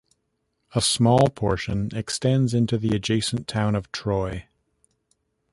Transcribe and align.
A 0.73 0.81
small 0.81 1.27
portion 1.29 1.91
extends 1.93 2.55
into 2.55 2.79
the 2.79 2.95
adjacent 2.95 3.47
Town 3.47 3.75
of 3.75 3.91
Troy. 3.91 4.47